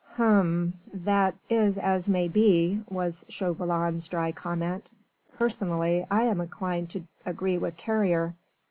[0.15, 0.79] "H'm!
[0.91, 4.89] That is as may be," was Chauvelin's dry comment.
[5.37, 8.33] "Personally I am inclined to agree with Carrier.